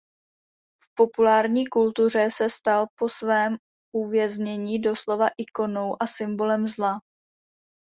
[0.83, 3.57] V populární kultuře se stal po svém
[3.95, 6.99] uvěznění doslova ikonou a symbolem zla.